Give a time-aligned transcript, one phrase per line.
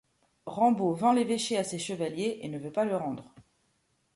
[0.47, 3.35] Rambaud vend l’évêché à ses chevaliers et ne veut pas le rendre.